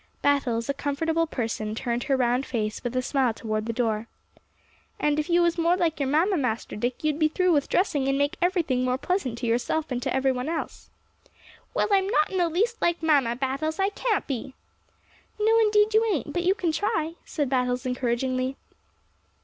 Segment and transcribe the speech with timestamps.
[0.23, 4.07] Battles, a comfortable person, turned her round face with a smile toward the door.
[4.99, 8.07] "And if you was more like your mamma, Master Dick, you'd be through with dressing,
[8.07, 10.89] and make everything more pleasant to yourself and to every one else."
[11.75, 14.55] "Well, I'm not in the least like mamma, Battles; I can't be."
[15.39, 16.33] "No, indeed, you ain't.
[16.33, 18.55] But you can try," said Battles encouragingly.